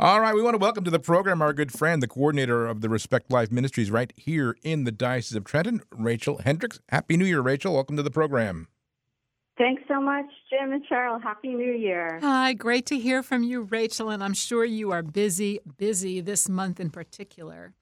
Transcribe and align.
All 0.00 0.20
right, 0.20 0.34
we 0.34 0.42
want 0.42 0.54
to 0.54 0.58
welcome 0.58 0.82
to 0.84 0.90
the 0.90 0.98
program 0.98 1.40
our 1.40 1.52
good 1.52 1.70
friend, 1.70 2.02
the 2.02 2.08
coordinator 2.08 2.66
of 2.66 2.80
the 2.80 2.88
Respect 2.88 3.30
Life 3.30 3.52
Ministries 3.52 3.92
right 3.92 4.12
here 4.16 4.56
in 4.64 4.82
the 4.82 4.90
Diocese 4.90 5.36
of 5.36 5.44
Trenton, 5.44 5.82
Rachel 5.92 6.38
Hendricks. 6.38 6.80
Happy 6.88 7.16
New 7.16 7.24
Year, 7.24 7.40
Rachel. 7.40 7.74
Welcome 7.74 7.96
to 7.96 8.02
the 8.02 8.10
program. 8.10 8.66
Thanks 9.56 9.84
so 9.86 10.00
much, 10.00 10.24
Jim 10.50 10.72
and 10.72 10.84
Cheryl. 10.90 11.22
Happy 11.22 11.54
New 11.54 11.72
Year. 11.72 12.18
Hi, 12.22 12.54
great 12.54 12.86
to 12.86 12.98
hear 12.98 13.22
from 13.22 13.44
you, 13.44 13.62
Rachel. 13.62 14.10
And 14.10 14.24
I'm 14.24 14.34
sure 14.34 14.64
you 14.64 14.90
are 14.90 15.02
busy, 15.02 15.60
busy 15.76 16.20
this 16.20 16.48
month 16.48 16.80
in 16.80 16.90
particular. 16.90 17.72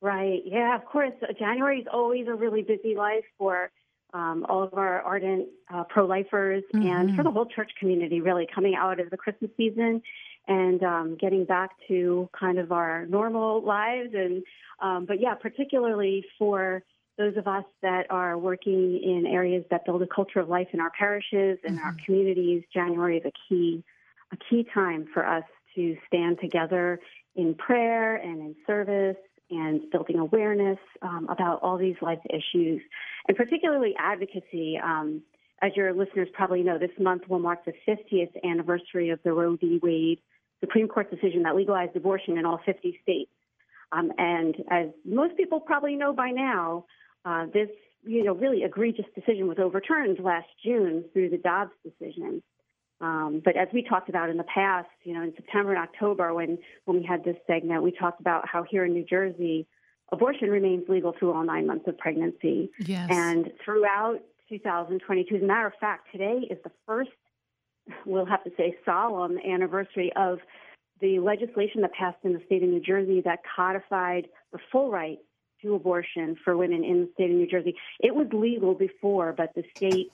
Right. 0.00 0.42
Yeah, 0.44 0.76
of 0.76 0.84
course. 0.84 1.12
January 1.40 1.80
is 1.80 1.86
always 1.92 2.28
a 2.28 2.34
really 2.34 2.62
busy 2.62 2.94
life 2.94 3.24
for 3.36 3.72
um, 4.14 4.46
all 4.48 4.62
of 4.62 4.74
our 4.74 5.02
ardent 5.02 5.48
uh, 5.74 5.82
pro 5.88 6.06
lifers 6.06 6.62
mm-hmm. 6.72 6.86
and 6.86 7.16
for 7.16 7.24
the 7.24 7.32
whole 7.32 7.46
church 7.46 7.72
community, 7.80 8.20
really 8.20 8.46
coming 8.54 8.76
out 8.76 9.00
of 9.00 9.10
the 9.10 9.16
Christmas 9.16 9.50
season 9.56 10.02
and 10.50 10.82
um, 10.82 11.16
getting 11.18 11.44
back 11.44 11.70
to 11.86 12.28
kind 12.38 12.58
of 12.58 12.72
our 12.72 13.06
normal 13.06 13.64
lives. 13.64 14.10
And 14.14 14.42
um, 14.80 15.06
but 15.06 15.20
yeah, 15.20 15.34
particularly 15.34 16.24
for 16.38 16.82
those 17.16 17.36
of 17.36 17.46
us 17.46 17.64
that 17.82 18.10
are 18.10 18.36
working 18.36 19.00
in 19.02 19.26
areas 19.26 19.64
that 19.70 19.84
build 19.84 20.02
a 20.02 20.06
culture 20.06 20.40
of 20.40 20.48
life 20.48 20.68
in 20.72 20.80
our 20.80 20.90
parishes 20.90 21.58
and 21.64 21.76
mm-hmm. 21.76 21.86
our 21.86 21.96
communities, 22.04 22.64
January 22.74 23.18
is 23.18 23.24
a 23.24 23.32
key 23.48 23.84
a 24.32 24.36
key 24.48 24.66
time 24.74 25.06
for 25.14 25.26
us 25.26 25.44
to 25.76 25.96
stand 26.06 26.38
together 26.40 26.98
in 27.36 27.54
prayer 27.54 28.16
and 28.16 28.40
in 28.40 28.56
service 28.66 29.16
and 29.50 29.88
building 29.90 30.18
awareness 30.18 30.78
um, 31.02 31.28
about 31.28 31.60
all 31.62 31.76
these 31.76 31.96
life 32.00 32.20
issues, 32.28 32.80
and 33.28 33.36
particularly 33.36 33.94
advocacy. 33.98 34.80
Um, 34.82 35.22
as 35.62 35.72
your 35.76 35.92
listeners 35.92 36.28
probably 36.32 36.62
know, 36.62 36.78
this 36.78 36.90
month 36.98 37.28
will 37.28 37.38
mark 37.38 37.66
the 37.66 37.74
50th 37.86 38.30
anniversary 38.42 39.10
of 39.10 39.20
the 39.24 39.32
Roe 39.32 39.56
v. 39.56 39.78
Wade 39.82 40.20
Supreme 40.60 40.88
Court 40.88 41.10
decision 41.10 41.42
that 41.44 41.56
legalized 41.56 41.96
abortion 41.96 42.38
in 42.38 42.44
all 42.44 42.60
50 42.64 42.98
states. 43.02 43.30
Um, 43.92 44.12
and 44.18 44.54
as 44.70 44.88
most 45.04 45.36
people 45.36 45.60
probably 45.60 45.96
know 45.96 46.12
by 46.12 46.30
now, 46.30 46.84
uh, 47.24 47.46
this 47.52 47.68
you 48.02 48.24
know 48.24 48.34
really 48.34 48.62
egregious 48.62 49.04
decision 49.14 49.46
was 49.46 49.58
overturned 49.58 50.18
last 50.20 50.48
June 50.64 51.04
through 51.12 51.30
the 51.30 51.38
Dobbs 51.38 51.72
decision. 51.84 52.42
Um, 53.00 53.40
but 53.42 53.56
as 53.56 53.68
we 53.72 53.82
talked 53.82 54.08
about 54.08 54.28
in 54.28 54.36
the 54.36 54.44
past, 54.44 54.88
you 55.04 55.14
know, 55.14 55.22
in 55.22 55.34
September 55.34 55.72
and 55.72 55.82
October, 55.82 56.34
when 56.34 56.58
when 56.84 56.98
we 56.98 57.06
had 57.06 57.24
this 57.24 57.36
segment, 57.46 57.82
we 57.82 57.92
talked 57.92 58.20
about 58.20 58.46
how 58.46 58.62
here 58.62 58.84
in 58.84 58.92
New 58.92 59.04
Jersey, 59.04 59.66
abortion 60.12 60.50
remains 60.50 60.88
legal 60.88 61.14
through 61.18 61.32
all 61.32 61.44
nine 61.44 61.66
months 61.66 61.86
of 61.88 61.96
pregnancy. 61.96 62.70
Yes. 62.78 63.08
And 63.10 63.50
throughout 63.64 64.20
2022, 64.50 65.36
as 65.36 65.42
a 65.42 65.46
matter 65.46 65.66
of 65.66 65.72
fact, 65.80 66.08
today 66.12 66.46
is 66.50 66.58
the 66.62 66.70
first, 66.86 67.10
we'll 68.06 68.26
have 68.26 68.44
to 68.44 68.50
say, 68.56 68.76
solemn 68.84 69.38
anniversary 69.38 70.12
of 70.16 70.38
the 71.00 71.18
legislation 71.18 71.82
that 71.82 71.92
passed 71.92 72.18
in 72.24 72.32
the 72.32 72.42
state 72.46 72.62
of 72.62 72.68
New 72.68 72.80
Jersey 72.80 73.22
that 73.22 73.40
codified 73.56 74.28
the 74.52 74.58
full 74.70 74.90
right 74.90 75.18
to 75.62 75.74
abortion 75.74 76.36
for 76.44 76.56
women 76.56 76.84
in 76.84 77.02
the 77.02 77.10
state 77.14 77.30
of 77.30 77.36
New 77.36 77.46
Jersey. 77.46 77.74
It 78.00 78.14
was 78.14 78.26
legal 78.32 78.74
before, 78.74 79.32
but 79.32 79.54
the 79.54 79.64
state, 79.76 80.10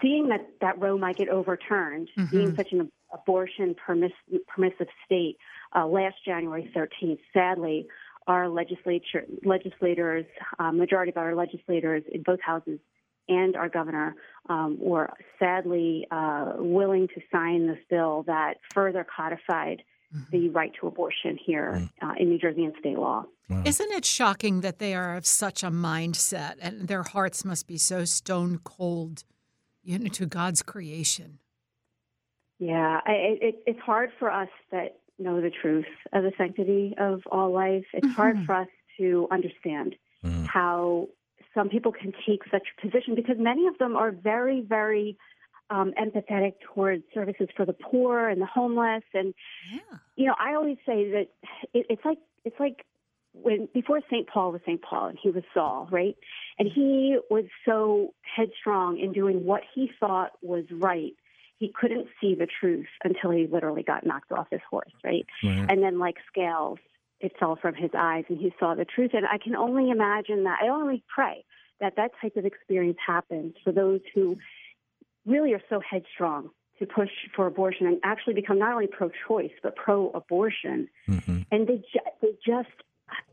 seeing 0.00 0.28
that 0.28 0.48
that 0.60 0.80
Roe 0.80 0.98
might 0.98 1.16
get 1.16 1.28
overturned, 1.28 2.08
mm-hmm. 2.16 2.36
being 2.36 2.56
such 2.56 2.72
an 2.72 2.90
abortion 3.12 3.74
permiss- 3.74 4.12
permissive 4.48 4.88
state, 5.04 5.36
uh, 5.74 5.86
last 5.86 6.16
January 6.24 6.70
13th, 6.74 7.18
sadly, 7.32 7.86
our 8.26 8.48
legislature 8.48 9.24
legislators, 9.44 10.24
uh, 10.58 10.70
majority 10.70 11.10
of 11.10 11.16
our 11.16 11.34
legislators 11.34 12.04
in 12.10 12.22
both 12.22 12.40
houses 12.40 12.78
and 13.28 13.56
our 13.56 13.68
governor 13.68 14.14
um, 14.48 14.76
were 14.80 15.10
sadly 15.38 16.06
uh, 16.10 16.54
willing 16.56 17.08
to 17.08 17.20
sign 17.30 17.66
this 17.66 17.78
bill 17.88 18.24
that 18.26 18.54
further 18.74 19.06
codified 19.16 19.82
mm-hmm. 20.14 20.24
the 20.30 20.48
right 20.50 20.72
to 20.80 20.86
abortion 20.86 21.38
here 21.44 21.72
mm. 21.74 21.90
uh, 22.02 22.14
in 22.18 22.28
New 22.28 22.38
Jersey 22.38 22.64
and 22.64 22.74
state 22.78 22.98
law. 22.98 23.24
Wow. 23.48 23.62
Isn't 23.64 23.92
it 23.92 24.04
shocking 24.04 24.60
that 24.62 24.78
they 24.78 24.94
are 24.94 25.16
of 25.16 25.26
such 25.26 25.62
a 25.62 25.70
mindset 25.70 26.54
and 26.60 26.88
their 26.88 27.02
hearts 27.02 27.44
must 27.44 27.66
be 27.66 27.76
so 27.76 28.04
stone 28.04 28.60
cold 28.64 29.24
you 29.82 29.98
know, 29.98 30.08
to 30.08 30.26
God's 30.26 30.62
creation? 30.62 31.38
Yeah, 32.58 33.00
I, 33.04 33.12
it, 33.40 33.62
it's 33.66 33.80
hard 33.80 34.10
for 34.18 34.30
us 34.30 34.48
that 34.70 34.98
know 35.18 35.40
the 35.40 35.50
truth 35.50 35.86
of 36.12 36.22
the 36.22 36.32
sanctity 36.36 36.94
of 36.98 37.22
all 37.30 37.52
life. 37.52 37.84
It's 37.92 38.06
mm-hmm. 38.06 38.14
hard 38.14 38.44
for 38.44 38.54
us 38.54 38.68
to 38.98 39.28
understand 39.30 39.96
mm. 40.24 40.46
how 40.46 41.08
some 41.54 41.68
people 41.68 41.92
can 41.92 42.12
take 42.26 42.42
such 42.50 42.66
a 42.76 42.80
position 42.80 43.14
because 43.14 43.36
many 43.38 43.66
of 43.66 43.78
them 43.78 43.96
are 43.96 44.10
very, 44.10 44.60
very 44.60 45.16
um, 45.70 45.92
empathetic 46.00 46.54
towards 46.74 47.02
services 47.14 47.48
for 47.56 47.64
the 47.64 47.72
poor 47.72 48.28
and 48.28 48.40
the 48.40 48.46
homeless. 48.46 49.04
And 49.14 49.34
yeah. 49.72 49.98
you 50.16 50.26
know, 50.26 50.34
I 50.38 50.54
always 50.54 50.76
say 50.86 51.10
that 51.10 51.28
it, 51.72 51.86
it's 51.88 52.04
like 52.04 52.18
it's 52.44 52.58
like 52.60 52.84
when 53.32 53.68
before 53.72 54.00
St. 54.10 54.28
Paul 54.28 54.52
was 54.52 54.60
St. 54.66 54.82
Paul 54.82 55.06
and 55.06 55.18
he 55.20 55.30
was 55.30 55.44
Saul, 55.54 55.88
right? 55.90 56.16
And 56.58 56.68
he 56.72 57.18
was 57.30 57.44
so 57.66 58.14
headstrong 58.22 58.98
in 58.98 59.12
doing 59.12 59.44
what 59.44 59.62
he 59.74 59.90
thought 59.98 60.32
was 60.42 60.64
right. 60.70 61.14
He 61.58 61.72
couldn't 61.72 62.08
see 62.20 62.34
the 62.34 62.48
truth 62.60 62.88
until 63.04 63.30
he 63.30 63.46
literally 63.46 63.84
got 63.84 64.04
knocked 64.04 64.32
off 64.32 64.48
his 64.50 64.60
horse, 64.68 64.92
right? 65.04 65.24
right. 65.44 65.66
And 65.68 65.82
then, 65.82 65.98
like 65.98 66.16
scales, 66.28 66.80
it 67.22 67.32
fell 67.38 67.56
from 67.56 67.74
his 67.74 67.90
eyes 67.96 68.24
and 68.28 68.38
he 68.38 68.52
saw 68.58 68.74
the 68.74 68.84
truth. 68.84 69.12
And 69.14 69.24
I 69.26 69.38
can 69.38 69.54
only 69.54 69.90
imagine 69.90 70.44
that. 70.44 70.58
I 70.62 70.68
only 70.68 71.02
pray 71.14 71.44
that 71.80 71.94
that 71.96 72.10
type 72.20 72.36
of 72.36 72.44
experience 72.44 72.98
happens 73.04 73.54
for 73.64 73.72
those 73.72 74.00
who 74.14 74.36
really 75.24 75.54
are 75.54 75.62
so 75.70 75.80
headstrong 75.80 76.50
to 76.78 76.86
push 76.86 77.10
for 77.34 77.46
abortion 77.46 77.86
and 77.86 77.98
actually 78.02 78.34
become 78.34 78.58
not 78.58 78.72
only 78.72 78.88
pro-choice 78.88 79.52
but 79.62 79.76
pro-abortion. 79.76 80.88
Mm-hmm. 81.08 81.40
And 81.50 81.66
they 81.66 81.76
ju- 81.76 82.10
they 82.20 82.32
just 82.44 82.68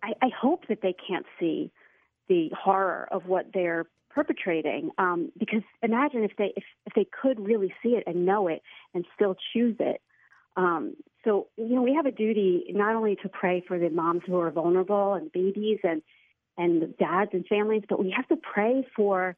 I, 0.04 0.14
I 0.22 0.30
hope 0.40 0.68
that 0.68 0.82
they 0.82 0.94
can't 1.08 1.26
see 1.40 1.72
the 2.28 2.52
horror 2.58 3.08
of 3.12 3.26
what 3.26 3.48
they're 3.54 3.88
perpetrating. 4.10 4.92
Um, 4.98 5.32
because 5.38 5.62
imagine 5.82 6.24
if 6.24 6.32
they 6.38 6.54
if, 6.56 6.64
if 6.86 6.94
they 6.96 7.08
could 7.22 7.40
really 7.40 7.74
see 7.82 7.90
it 7.90 8.04
and 8.06 8.26
know 8.26 8.48
it 8.48 8.62
and 8.94 9.06
still 9.16 9.36
choose 9.54 9.78
it. 9.80 10.02
Um, 10.58 10.96
so 11.24 11.48
you 11.58 11.76
know 11.76 11.82
we 11.82 11.94
have 11.96 12.06
a 12.06 12.12
duty 12.12 12.66
not 12.70 12.96
only 12.96 13.16
to 13.18 13.30
pray 13.30 13.64
for 13.68 13.78
the 13.80 13.90
moms 13.90 14.22
who 14.26 14.38
are 14.40 14.52
vulnerable 14.52 15.14
and 15.14 15.32
babies 15.32 15.80
and 15.84 16.02
and 16.58 16.96
dads 16.98 17.32
and 17.34 17.48
families, 17.48 17.84
but 17.88 18.00
we 18.00 18.14
have 18.16 18.28
to 18.28 18.36
pray 18.36 18.86
for 18.96 19.36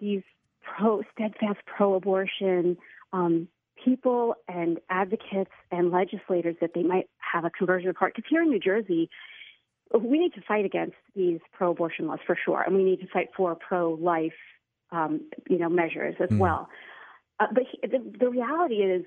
these 0.00 0.22
pro 0.62 1.02
steadfast 1.12 1.60
pro-abortion 1.64 2.76
um, 3.12 3.48
people 3.82 4.34
and 4.48 4.78
advocates 4.90 5.52
and 5.70 5.90
legislators 5.90 6.56
that 6.60 6.70
they 6.74 6.82
might 6.82 7.08
have 7.18 7.44
a 7.44 7.50
conversion 7.50 7.88
of 7.88 7.96
heart. 7.96 8.14
Because 8.16 8.28
here 8.28 8.42
in 8.42 8.48
New 8.48 8.58
Jersey, 8.58 9.08
we 9.94 10.18
need 10.18 10.34
to 10.34 10.40
fight 10.40 10.64
against 10.64 10.96
these 11.14 11.38
pro-abortion 11.52 12.08
laws 12.08 12.18
for 12.26 12.36
sure, 12.44 12.62
and 12.62 12.74
we 12.74 12.82
need 12.82 13.00
to 13.00 13.06
fight 13.06 13.28
for 13.36 13.54
pro-life, 13.54 14.32
um, 14.90 15.20
you 15.48 15.58
know, 15.58 15.68
measures 15.68 16.16
as 16.20 16.30
mm. 16.30 16.38
well. 16.38 16.68
Uh, 17.38 17.46
but 17.52 17.62
he, 17.70 17.86
the, 17.86 18.02
the 18.18 18.28
reality 18.28 18.76
is, 18.76 19.04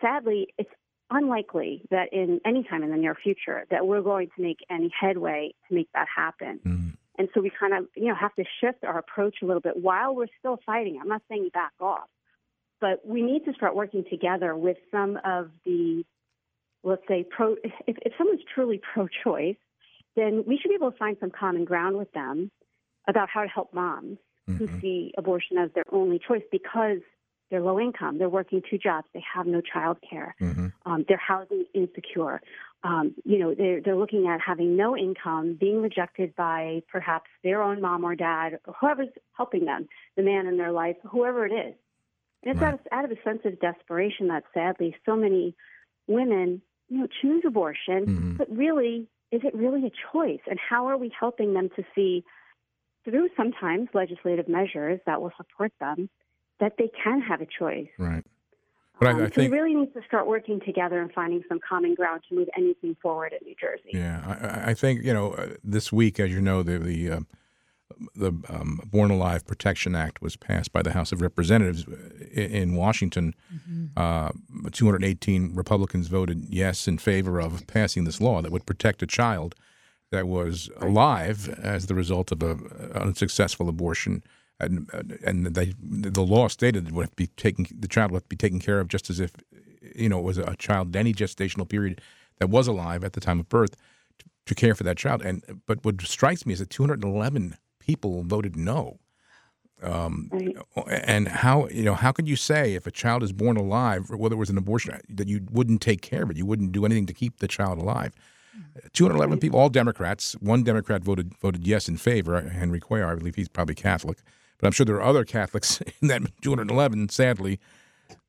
sadly, 0.00 0.48
it's 0.56 0.70
unlikely 1.10 1.82
that 1.90 2.12
in 2.12 2.40
any 2.44 2.62
time 2.64 2.82
in 2.82 2.90
the 2.90 2.96
near 2.96 3.14
future 3.14 3.64
that 3.70 3.86
we're 3.86 4.02
going 4.02 4.28
to 4.36 4.42
make 4.42 4.58
any 4.70 4.90
headway 4.98 5.54
to 5.68 5.74
make 5.74 5.88
that 5.94 6.06
happen. 6.14 6.60
Mm. 6.64 6.92
And 7.18 7.28
so 7.32 7.40
we 7.40 7.50
kind 7.58 7.72
of, 7.72 7.86
you 7.94 8.08
know, 8.08 8.14
have 8.14 8.34
to 8.34 8.44
shift 8.60 8.84
our 8.84 8.98
approach 8.98 9.36
a 9.42 9.46
little 9.46 9.60
bit 9.60 9.76
while 9.76 10.14
we're 10.14 10.26
still 10.38 10.58
fighting. 10.66 10.98
I'm 11.00 11.08
not 11.08 11.22
saying 11.28 11.50
back 11.52 11.72
off, 11.80 12.08
but 12.80 13.06
we 13.06 13.22
need 13.22 13.44
to 13.46 13.54
start 13.54 13.74
working 13.74 14.04
together 14.10 14.54
with 14.54 14.76
some 14.90 15.18
of 15.24 15.50
the, 15.64 16.04
let's 16.82 17.02
say, 17.08 17.24
pro. 17.28 17.56
If, 17.86 17.96
if 18.02 18.12
someone's 18.18 18.42
truly 18.54 18.80
pro-choice, 18.92 19.56
then 20.14 20.44
we 20.46 20.58
should 20.58 20.68
be 20.68 20.74
able 20.74 20.90
to 20.90 20.98
find 20.98 21.16
some 21.20 21.30
common 21.30 21.64
ground 21.64 21.96
with 21.96 22.12
them 22.12 22.50
about 23.08 23.28
how 23.30 23.42
to 23.42 23.48
help 23.48 23.72
moms 23.72 24.18
mm-hmm. 24.48 24.56
who 24.56 24.80
see 24.80 25.12
abortion 25.16 25.58
as 25.58 25.70
their 25.74 25.84
only 25.92 26.18
choice 26.18 26.42
because 26.50 26.98
they're 27.50 27.62
low 27.62 27.78
income, 27.78 28.18
they're 28.18 28.28
working 28.28 28.62
two 28.68 28.78
jobs, 28.78 29.06
they 29.14 29.22
have 29.34 29.46
no 29.46 29.60
child 29.60 29.98
care, 30.08 30.34
mm-hmm. 30.40 30.68
um, 30.84 31.04
they're 31.08 31.16
housing 31.16 31.64
insecure, 31.74 32.40
um, 32.82 33.14
you 33.24 33.38
know, 33.38 33.54
they're, 33.54 33.80
they're 33.80 33.96
looking 33.96 34.26
at 34.28 34.40
having 34.40 34.76
no 34.76 34.96
income, 34.96 35.56
being 35.58 35.82
rejected 35.82 36.34
by 36.36 36.82
perhaps 36.90 37.28
their 37.42 37.62
own 37.62 37.80
mom 37.80 38.04
or 38.04 38.14
dad, 38.14 38.58
or 38.66 38.74
whoever's 38.80 39.08
helping 39.36 39.64
them, 39.64 39.88
the 40.16 40.22
man 40.22 40.46
in 40.46 40.56
their 40.56 40.72
life, 40.72 40.96
whoever 41.10 41.46
it 41.46 41.52
is. 41.52 41.74
And 42.42 42.52
it's 42.52 42.60
right. 42.60 42.68
out, 42.68 42.74
of, 42.74 42.80
out 42.92 43.04
of 43.04 43.10
a 43.10 43.22
sense 43.24 43.40
of 43.44 43.58
desperation 43.60 44.28
that 44.28 44.44
sadly 44.54 44.94
so 45.04 45.16
many 45.16 45.56
women, 46.06 46.62
you 46.88 46.98
know, 46.98 47.08
choose 47.22 47.42
abortion, 47.46 48.06
mm-hmm. 48.06 48.32
but 48.34 48.48
really, 48.50 49.08
is 49.32 49.40
it 49.42 49.54
really 49.54 49.86
a 49.86 49.90
choice? 50.12 50.40
And 50.48 50.58
how 50.58 50.86
are 50.86 50.96
we 50.96 51.10
helping 51.18 51.54
them 51.54 51.70
to 51.76 51.82
see 51.94 52.24
through 53.04 53.28
sometimes 53.36 53.88
legislative 53.94 54.48
measures 54.48 55.00
that 55.06 55.20
will 55.20 55.32
support 55.36 55.72
them 55.80 56.08
that 56.60 56.74
they 56.78 56.90
can 57.02 57.20
have 57.20 57.40
a 57.40 57.46
choice? 57.46 57.88
Right. 57.98 58.24
But 58.98 59.08
um, 59.08 59.16
I, 59.16 59.24
I 59.24 59.26
so 59.26 59.34
think, 59.34 59.52
we 59.52 59.58
really 59.58 59.74
need 59.74 59.92
to 59.94 60.00
start 60.06 60.26
working 60.26 60.60
together 60.60 61.00
and 61.00 61.12
finding 61.12 61.42
some 61.48 61.60
common 61.66 61.94
ground 61.94 62.22
to 62.28 62.34
move 62.34 62.48
anything 62.56 62.96
forward 63.02 63.34
in 63.38 63.46
New 63.46 63.54
Jersey. 63.60 63.90
Yeah, 63.92 64.64
I, 64.64 64.70
I 64.70 64.74
think 64.74 65.02
you 65.02 65.12
know 65.12 65.32
uh, 65.32 65.54
this 65.62 65.92
week, 65.92 66.18
as 66.18 66.30
you 66.30 66.40
know, 66.40 66.62
the 66.62 66.78
the 66.78 67.10
uh, 67.10 67.20
the 68.14 68.32
um, 68.48 68.80
Born 68.86 69.10
Alive 69.10 69.46
Protection 69.46 69.94
Act 69.94 70.20
was 70.20 70.36
passed 70.36 70.72
by 70.72 70.82
the 70.82 70.92
House 70.92 71.12
of 71.12 71.20
Representatives 71.20 71.84
in 72.32 72.74
Washington. 72.74 73.34
Mm-hmm. 73.54 73.86
Uh, 73.96 74.30
218 74.72 75.54
Republicans 75.54 76.08
voted 76.08 76.46
yes 76.48 76.88
in 76.88 76.98
favor 76.98 77.38
of 77.40 77.66
passing 77.66 78.04
this 78.04 78.20
law 78.20 78.42
that 78.42 78.50
would 78.50 78.66
protect 78.66 79.02
a 79.02 79.06
child 79.06 79.54
that 80.10 80.26
was 80.26 80.70
alive 80.80 81.48
as 81.60 81.86
the 81.86 81.94
result 81.94 82.32
of 82.32 82.42
an 82.42 82.92
unsuccessful 82.94 83.68
abortion. 83.68 84.22
And, 84.58 84.90
and 85.22 85.46
they, 85.46 85.74
the 85.78 86.22
law 86.22 86.48
stated 86.48 86.88
it 86.88 86.92
would 86.94 87.14
be 87.14 87.26
taken, 87.26 87.66
the 87.78 87.88
child 87.88 88.10
would 88.10 88.18
have 88.18 88.22
to 88.24 88.28
be 88.28 88.36
taken 88.36 88.58
care 88.58 88.80
of 88.80 88.88
just 88.88 89.10
as 89.10 89.20
if 89.20 89.32
you 89.94 90.08
know 90.08 90.18
it 90.18 90.24
was 90.24 90.38
a 90.38 90.56
child 90.56 90.96
any 90.96 91.12
gestational 91.12 91.68
period 91.68 92.00
that 92.38 92.48
was 92.48 92.66
alive 92.66 93.04
at 93.04 93.12
the 93.12 93.20
time 93.20 93.38
of 93.40 93.48
birth 93.48 93.76
to 94.46 94.54
care 94.54 94.74
for 94.74 94.84
that 94.84 94.96
child. 94.96 95.22
And 95.22 95.60
but 95.66 95.84
what 95.84 96.00
strikes 96.02 96.46
me 96.46 96.54
is 96.54 96.60
that 96.60 96.70
211 96.70 97.56
people 97.80 98.22
voted 98.22 98.56
no. 98.56 98.98
Um, 99.82 100.30
right. 100.32 100.56
And 101.04 101.28
how 101.28 101.68
you 101.68 101.84
know 101.84 101.94
how 101.94 102.12
could 102.12 102.28
you 102.28 102.36
say 102.36 102.74
if 102.74 102.86
a 102.86 102.90
child 102.90 103.22
is 103.22 103.32
born 103.32 103.56
alive, 103.56 104.08
whether 104.10 104.34
it 104.34 104.38
was 104.38 104.50
an 104.50 104.56
abortion, 104.56 104.98
that 105.08 105.28
you 105.28 105.46
wouldn't 105.50 105.82
take 105.82 106.00
care 106.00 106.22
of 106.22 106.30
it, 106.30 106.36
you 106.36 106.46
wouldn't 106.46 106.72
do 106.72 106.86
anything 106.86 107.06
to 107.06 107.12
keep 107.12 107.38
the 107.38 107.48
child 107.48 107.78
alive? 107.78 108.14
211 108.94 109.32
right. 109.32 109.40
people, 109.40 109.60
all 109.60 109.68
Democrats. 109.68 110.32
One 110.40 110.62
Democrat 110.62 111.04
voted 111.04 111.34
voted 111.42 111.66
yes 111.66 111.88
in 111.88 111.98
favor. 111.98 112.40
Henry 112.40 112.80
Cuellar, 112.80 113.12
I 113.12 113.14
believe 113.16 113.34
he's 113.34 113.48
probably 113.48 113.74
Catholic, 113.74 114.18
but 114.58 114.66
I'm 114.66 114.72
sure 114.72 114.86
there 114.86 114.96
are 114.96 115.02
other 115.02 115.24
Catholics 115.24 115.80
in 116.02 116.08
that 116.08 116.22
211, 116.42 117.08
sadly, 117.10 117.60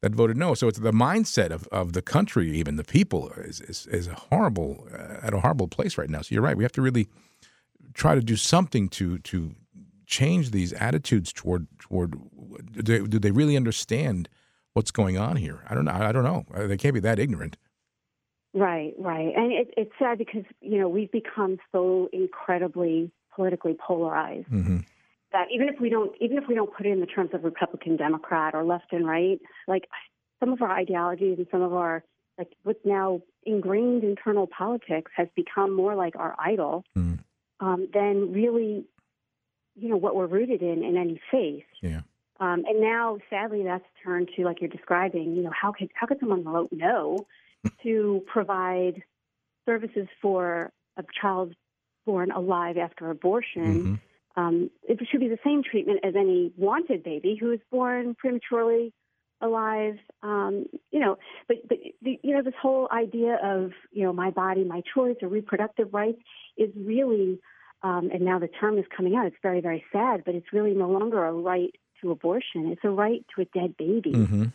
that 0.02 0.14
voted 0.14 0.38
no. 0.38 0.54
So 0.54 0.68
it's 0.68 0.80
the 0.80 0.92
mindset 0.92 1.52
of, 1.52 1.68
of 1.68 1.94
the 1.94 2.02
country, 2.02 2.52
even 2.58 2.76
the 2.76 2.84
people, 2.84 3.32
is 3.38 3.62
is, 3.62 3.88
is 3.88 4.08
a 4.08 4.14
horrible 4.14 4.88
uh, 4.92 5.26
at 5.26 5.34
a 5.34 5.40
horrible 5.40 5.68
place 5.68 5.98
right 5.98 6.10
now. 6.10 6.22
So 6.22 6.34
you're 6.34 6.44
right. 6.44 6.58
We 6.58 6.64
have 6.64 6.72
to 6.74 6.82
really 6.82 7.08
try 7.94 8.16
to 8.16 8.22
do 8.22 8.36
something 8.36 8.90
to 8.90 9.20
to 9.20 9.56
change 10.06 10.52
these 10.52 10.74
attitudes 10.74 11.34
toward 11.34 11.68
toward. 11.80 12.16
Do 12.72 12.82
they, 12.82 13.00
do 13.08 13.20
they 13.20 13.32
really 13.32 13.56
understand 13.56 14.30
what's 14.74 14.92
going 14.92 15.18
on 15.18 15.36
here? 15.36 15.64
I 15.68 15.76
don't 15.76 15.86
know. 15.86 15.92
I 15.92 16.12
don't 16.12 16.24
know. 16.24 16.46
Uh, 16.54 16.68
they 16.68 16.78
can't 16.78 16.94
be 16.94 17.00
that 17.02 17.20
ignorant. 17.20 17.58
Right, 18.54 18.94
right, 18.98 19.34
and 19.36 19.52
it, 19.52 19.72
it's 19.78 19.92
sad 20.00 20.18
because 20.18 20.44
you 20.62 20.80
know 20.80 20.90
we've 20.90 21.12
become 21.12 21.60
so 21.72 22.10
incredibly 22.12 23.12
politically 23.36 23.78
polarized. 23.80 24.50
Mm-hmm 24.50 24.80
that 25.32 25.48
even 25.54 25.68
if 25.68 25.80
we 25.80 25.90
don't 25.90 26.16
even 26.22 26.38
if 26.38 26.46
we 26.48 26.56
don't 26.56 26.74
put 26.76 26.86
it 26.86 26.90
in 26.92 27.00
the 27.00 27.06
terms 27.06 27.32
of 27.34 27.44
Republican 27.44 27.98
Democrat 27.98 28.56
or 28.56 28.64
left 28.64 28.92
and 28.92 29.08
right, 29.08 29.40
like 29.68 29.88
some 30.40 30.54
of 30.54 30.62
our 30.62 30.72
ideologies 30.72 31.38
and 31.38 31.48
some 31.52 31.62
of 31.62 31.74
our 31.74 32.04
like 32.38 32.50
what's 32.64 32.86
now 32.86 33.22
ingrained 33.44 34.04
internal 34.04 34.48
politics 34.48 35.12
has 35.16 35.28
become 35.36 35.74
more 35.74 35.96
like 35.96 36.16
our 36.16 36.36
idol 36.40 36.84
mm. 36.98 37.20
um, 37.60 37.88
than 37.94 38.32
really, 38.32 38.86
you 39.76 39.90
know, 39.90 39.98
what 39.98 40.16
we're 40.16 40.28
rooted 40.28 40.62
in 40.62 40.84
in 40.84 40.98
any 40.98 41.20
faith. 41.32 41.66
Yeah. 41.82 42.02
Um, 42.40 42.66
and 42.68 42.80
now, 42.80 43.18
sadly, 43.32 43.64
that's 43.64 43.86
turned 44.04 44.30
to 44.36 44.46
like 44.46 44.62
you're 44.62 44.70
describing. 44.70 45.36
You 45.36 45.44
know, 45.44 45.52
how 45.60 45.72
could 45.72 45.90
how 45.94 46.08
could 46.08 46.20
someone 46.20 46.44
vote 46.44 46.70
no 46.72 47.26
to 47.84 48.24
provide 48.28 49.04
services 49.66 50.08
for 50.22 50.72
a 50.96 51.04
child 51.20 51.54
born 52.06 52.32
alive 52.32 52.78
after 52.78 53.10
abortion? 53.10 53.64
Mm-hmm 53.66 53.96
um, 54.38 54.70
it 54.88 55.00
should 55.10 55.20
be 55.20 55.28
the 55.28 55.40
same 55.44 55.64
treatment 55.64 56.02
as 56.04 56.16
any 56.16 56.54
wanted 56.56 57.04
baby 57.04 57.36
who 57.40 57.52
is 57.52 57.60
born 57.72 58.16
prematurely 58.16 58.94
alive. 59.42 59.98
Um, 60.22 60.68
you 60.92 61.00
know, 61.00 61.18
but, 61.48 61.58
but 61.68 61.80
the, 62.04 62.20
you 62.24 62.36
know 62.36 62.44
this 62.44 62.54
whole 62.62 62.88
idea 62.92 63.40
of 63.44 63.72
you 63.92 64.04
know 64.04 64.14
my 64.14 64.30
body, 64.30 64.64
my 64.64 64.84
choice, 64.94 65.18
or 65.24 65.28
reproductive 65.28 65.94
rights 65.94 66.20
is 66.56 66.70
really, 66.76 67.40
um, 67.82 68.10
and 68.14 68.22
now 68.22 68.38
the 68.38 68.48
term 68.48 68.78
is 68.78 68.86
coming 68.96 69.16
out. 69.16 69.26
It's 69.26 69.36
very 69.42 69.60
very 69.60 69.84
sad, 69.92 70.24
but 70.24 70.36
it's 70.36 70.54
really 70.54 70.74
no 70.74 70.88
longer 70.88 71.26
a 71.26 71.34
right 71.34 71.76
to 72.02 72.12
abortion. 72.12 72.68
It's 72.68 72.84
a 72.84 72.90
right 72.90 73.26
to 73.36 73.42
a 73.42 73.46
dead 73.46 73.76
baby. 73.76 74.12
Mm-hmm. 74.12 74.46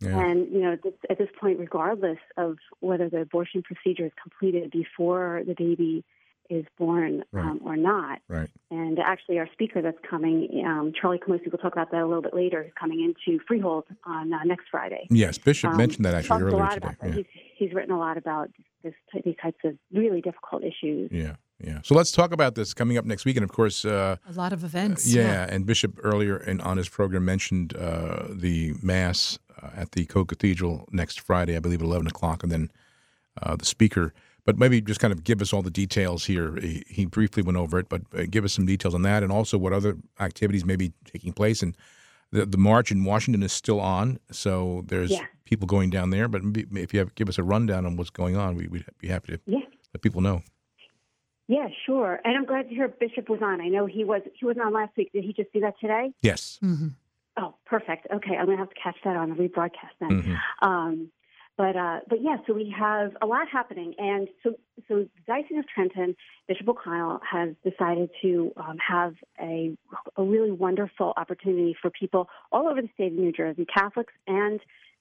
Yeah. 0.00 0.18
And 0.18 0.52
you 0.52 0.60
know, 0.60 0.76
this, 0.82 0.94
at 1.08 1.16
this 1.16 1.28
point, 1.40 1.58
regardless 1.58 2.18
of 2.36 2.58
whether 2.80 3.08
the 3.08 3.22
abortion 3.22 3.62
procedure 3.62 4.06
is 4.06 4.12
completed 4.20 4.70
before 4.70 5.42
the 5.46 5.54
baby 5.54 6.04
is 6.50 6.64
born 6.78 7.24
right. 7.32 7.44
um, 7.44 7.60
or 7.64 7.76
not. 7.76 8.20
Right. 8.28 8.48
And 8.70 8.98
actually, 8.98 9.38
our 9.38 9.48
speaker 9.52 9.80
that's 9.82 9.98
coming, 10.08 10.62
um, 10.66 10.92
Charlie 10.98 11.18
Camosy, 11.18 11.50
will 11.50 11.58
talk 11.58 11.72
about 11.72 11.90
that 11.90 12.02
a 12.02 12.06
little 12.06 12.22
bit 12.22 12.34
later. 12.34 12.62
Is 12.62 12.72
coming 12.78 13.00
into 13.00 13.42
Freehold 13.46 13.84
on 14.04 14.32
uh, 14.32 14.44
next 14.44 14.66
Friday. 14.70 15.06
Yes, 15.10 15.38
Bishop 15.38 15.70
um, 15.70 15.76
mentioned 15.76 16.04
that 16.04 16.14
actually 16.14 16.42
earlier 16.42 16.68
today. 16.68 16.96
Yeah. 17.02 17.12
He's, 17.12 17.26
he's, 17.56 17.72
written 17.72 17.92
a 17.92 17.98
lot 17.98 18.16
about 18.16 18.50
this, 18.82 18.94
these 19.24 19.36
types 19.40 19.58
of 19.64 19.76
really 19.92 20.20
difficult 20.20 20.62
issues. 20.62 21.10
Yeah. 21.10 21.36
Yeah. 21.62 21.78
So 21.84 21.94
let's 21.94 22.10
talk 22.10 22.32
about 22.32 22.56
this 22.56 22.74
coming 22.74 22.98
up 22.98 23.04
next 23.04 23.24
week. 23.24 23.36
And 23.36 23.44
of 23.44 23.52
course, 23.52 23.84
uh, 23.84 24.16
a 24.28 24.32
lot 24.32 24.52
of 24.52 24.64
events. 24.64 25.06
Uh, 25.06 25.20
yeah, 25.20 25.26
yeah, 25.26 25.46
And 25.48 25.64
Bishop 25.64 25.98
earlier 26.02 26.36
in, 26.36 26.60
on 26.60 26.76
his 26.76 26.88
program 26.88 27.24
mentioned 27.24 27.76
uh, 27.76 28.24
the 28.28 28.74
Mass 28.82 29.38
uh, 29.62 29.68
at 29.76 29.92
the 29.92 30.04
Co 30.06 30.24
Cathedral 30.24 30.88
next 30.90 31.20
Friday, 31.20 31.56
I 31.56 31.60
believe 31.60 31.80
at 31.80 31.86
11 31.86 32.08
o'clock. 32.08 32.42
And 32.42 32.50
then 32.50 32.72
uh, 33.40 33.56
the 33.56 33.64
speaker 33.64 34.12
but 34.44 34.58
maybe 34.58 34.80
just 34.80 35.00
kind 35.00 35.12
of 35.12 35.24
give 35.24 35.40
us 35.40 35.52
all 35.52 35.62
the 35.62 35.70
details 35.70 36.24
here. 36.24 36.56
He, 36.56 36.82
he 36.88 37.06
briefly 37.06 37.42
went 37.42 37.58
over 37.58 37.78
it, 37.78 37.88
but 37.88 38.02
uh, 38.16 38.24
give 38.28 38.44
us 38.44 38.52
some 38.52 38.66
details 38.66 38.94
on 38.94 39.02
that, 39.02 39.22
and 39.22 39.30
also 39.30 39.58
what 39.58 39.72
other 39.72 39.96
activities 40.20 40.64
may 40.64 40.76
be 40.76 40.92
taking 41.04 41.32
place. 41.32 41.62
And 41.62 41.76
the, 42.30 42.46
the 42.46 42.58
march 42.58 42.90
in 42.90 43.04
Washington 43.04 43.42
is 43.42 43.52
still 43.52 43.80
on, 43.80 44.18
so 44.30 44.84
there's 44.86 45.10
yeah. 45.10 45.24
people 45.44 45.66
going 45.66 45.90
down 45.90 46.10
there. 46.10 46.28
But 46.28 46.42
if 46.72 46.92
you 46.92 46.98
have, 46.98 47.14
give 47.14 47.28
us 47.28 47.38
a 47.38 47.42
rundown 47.42 47.86
on 47.86 47.96
what's 47.96 48.10
going 48.10 48.36
on, 48.36 48.56
we, 48.56 48.66
would 48.66 48.84
be 48.98 49.08
happy 49.08 49.32
to 49.32 49.40
yeah. 49.46 49.60
let 49.94 50.02
people 50.02 50.20
know. 50.20 50.42
Yeah, 51.48 51.68
sure. 51.84 52.20
And 52.24 52.36
I'm 52.36 52.46
glad 52.46 52.68
to 52.68 52.74
hear 52.74 52.88
Bishop 52.88 53.28
was 53.28 53.40
on. 53.42 53.60
I 53.60 53.68
know 53.68 53.86
he 53.86 54.04
was 54.04 54.22
he 54.38 54.46
was 54.46 54.56
on 54.62 54.72
last 54.72 54.96
week. 54.96 55.12
Did 55.12 55.24
he 55.24 55.32
just 55.32 55.52
do 55.52 55.60
that 55.60 55.74
today? 55.80 56.12
Yes. 56.22 56.58
Mm-hmm. 56.62 56.88
Oh, 57.36 57.54
perfect. 57.66 58.06
Okay, 58.12 58.36
I'm 58.36 58.46
gonna 58.46 58.58
have 58.58 58.70
to 58.70 58.80
catch 58.82 58.96
that 59.04 59.16
on 59.16 59.30
the 59.30 59.34
rebroadcast 59.36 59.96
then. 60.00 60.10
Mm-hmm. 60.10 60.68
Um, 60.68 61.10
but 61.58 61.76
uh, 61.76 62.00
but 62.08 62.22
yeah, 62.22 62.36
so 62.46 62.54
we 62.54 62.74
have 62.76 63.12
a 63.20 63.26
lot 63.26 63.46
happening, 63.50 63.94
and 63.98 64.28
so 64.42 64.54
so 64.88 65.06
Diocese 65.26 65.58
of 65.58 65.68
Trenton, 65.68 66.16
Bishop 66.48 66.66
O'Connell 66.68 67.20
has 67.30 67.50
decided 67.62 68.08
to 68.22 68.52
um, 68.56 68.76
have 68.78 69.14
a 69.40 69.76
a 70.16 70.22
really 70.22 70.50
wonderful 70.50 71.12
opportunity 71.16 71.76
for 71.80 71.90
people 71.90 72.28
all 72.50 72.68
over 72.68 72.80
the 72.80 72.88
state 72.94 73.12
of 73.12 73.18
New 73.18 73.32
Jersey, 73.32 73.66
Catholics 73.66 74.14
and 74.26 74.60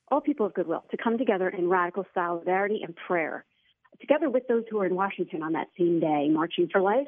all 0.09 0.19
people 0.19 0.45
of 0.45 0.53
goodwill, 0.53 0.83
to 0.92 0.98
come 0.98 1.18
together 1.18 1.48
in 1.48 1.69
radical 1.69 2.06
solidarity 2.13 2.81
and 2.83 2.94
prayer, 3.07 3.45
together 4.01 4.30
with 4.30 4.45
those 4.50 4.63
who 4.69 4.80
are 4.81 4.86
in 4.86 4.94
Washington 4.94 5.42
on 5.42 5.54
that 5.54 5.68
same 5.80 6.01
day, 6.01 6.27
marching 6.30 6.68
for 6.69 6.81
life. 6.81 7.07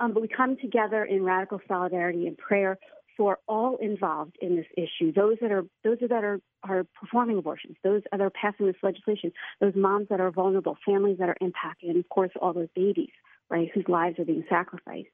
Um, 0.00 0.14
but 0.14 0.22
we 0.22 0.28
come 0.28 0.56
together 0.56 1.04
in 1.04 1.22
radical 1.22 1.60
solidarity 1.68 2.26
and 2.26 2.38
prayer 2.38 2.78
for 3.20 3.38
all 3.46 3.76
involved 3.76 4.34
in 4.40 4.56
this 4.56 4.64
issue, 4.78 5.12
those 5.12 5.36
that 5.42 5.52
are 5.52 5.66
those 5.84 5.98
that 6.00 6.24
are, 6.24 6.40
are 6.62 6.86
performing 6.98 7.36
abortions, 7.36 7.76
those 7.84 8.00
that 8.10 8.18
are 8.22 8.30
passing 8.30 8.64
this 8.64 8.76
legislation, 8.82 9.30
those 9.60 9.74
moms 9.76 10.08
that 10.08 10.20
are 10.20 10.30
vulnerable, 10.30 10.78
families 10.86 11.18
that 11.18 11.28
are 11.28 11.36
impacted, 11.42 11.90
and 11.90 11.98
of 11.98 12.08
course 12.08 12.30
all 12.40 12.54
those 12.54 12.70
babies, 12.74 13.10
right, 13.50 13.68
whose 13.74 13.84
lives 13.88 14.18
are 14.18 14.24
being 14.24 14.42
sacrificed. 14.48 15.10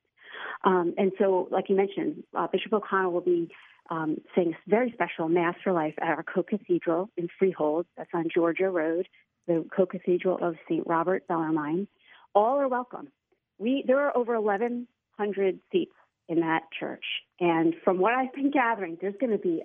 Um, 0.63 0.95
and 0.97 1.11
so, 1.19 1.49
like 1.51 1.69
you 1.69 1.75
mentioned, 1.75 2.23
uh, 2.33 2.47
Bishop 2.47 2.73
O'Connell 2.73 3.11
will 3.11 3.23
be 3.23 3.51
um, 3.91 4.19
saying 4.37 4.55
a 4.55 4.71
very 4.71 4.93
special 4.93 5.29
Mass 5.29 5.57
for 5.65 5.73
Life 5.73 5.95
at 6.01 6.07
our 6.07 6.23
co-cathedral 6.23 7.11
in 7.17 7.27
Freehold. 7.41 7.87
That's 7.97 8.11
on 8.15 8.29
Georgia 8.33 8.71
Road, 8.71 9.09
the 9.49 9.67
co-cathedral 9.77 10.39
of 10.41 10.55
St. 10.69 10.87
Robert 10.87 11.27
Bellarmine. 11.27 11.89
All 12.37 12.61
are 12.61 12.69
welcome. 12.69 13.09
We 13.59 13.83
there 13.85 13.99
are 13.99 14.17
over 14.17 14.41
1,100 14.41 15.59
seats 15.73 15.93
in 16.29 16.41
that 16.41 16.63
church. 16.79 17.05
And 17.41 17.75
from 17.85 17.99
what 17.99 18.15
I've 18.15 18.33
been 18.33 18.51
gathering, 18.51 18.99
there's 19.01 19.15
going 19.21 19.33
to 19.33 19.39
be 19.39 19.63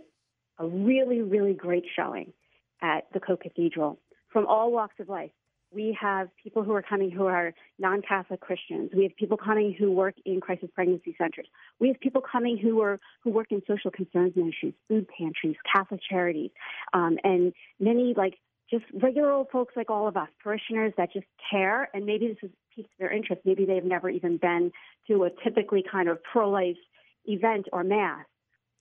a 0.59 0.67
really, 0.67 1.21
really 1.21 1.53
great 1.53 1.85
showing 1.95 2.33
at 2.81 3.05
the 3.13 3.19
Co 3.19 3.37
Cathedral 3.37 3.99
from 4.31 4.45
all 4.47 4.71
walks 4.71 4.95
of 4.99 5.09
life. 5.09 5.31
We 5.73 5.97
have 6.01 6.27
people 6.43 6.63
who 6.63 6.73
are 6.73 6.81
coming 6.81 7.09
who 7.11 7.27
are 7.27 7.53
non 7.79 8.01
Catholic 8.01 8.41
Christians. 8.41 8.91
We 8.95 9.03
have 9.03 9.15
people 9.15 9.37
coming 9.37 9.73
who 9.77 9.89
work 9.91 10.15
in 10.25 10.41
crisis 10.41 10.69
pregnancy 10.75 11.15
centers. 11.17 11.47
We 11.79 11.87
have 11.87 11.99
people 12.01 12.21
coming 12.21 12.57
who 12.57 12.81
are 12.81 12.99
who 13.23 13.31
work 13.31 13.47
in 13.51 13.61
social 13.65 13.89
concerns 13.89 14.35
ministries, 14.35 14.73
food 14.89 15.07
pantries, 15.17 15.55
Catholic 15.73 16.01
charities, 16.07 16.51
um, 16.93 17.17
and 17.23 17.53
many 17.79 18.13
like 18.17 18.37
just 18.71 18.85
regular 18.93 19.31
old 19.31 19.47
folks 19.51 19.73
like 19.75 19.89
all 19.89 20.07
of 20.07 20.15
us, 20.15 20.29
parishioners 20.41 20.93
that 20.97 21.11
just 21.11 21.27
care. 21.51 21.89
And 21.93 22.05
maybe 22.05 22.27
this 22.29 22.37
is 22.41 22.55
piqued 22.75 22.97
their 22.97 23.11
interest. 23.11 23.41
Maybe 23.45 23.65
they've 23.65 23.83
never 23.83 24.09
even 24.09 24.37
been 24.37 24.71
to 25.07 25.25
a 25.25 25.29
typically 25.43 25.83
kind 25.89 26.07
of 26.07 26.23
pro 26.23 26.49
life 26.49 26.77
event 27.25 27.67
or 27.73 27.83
mass. 27.83 28.25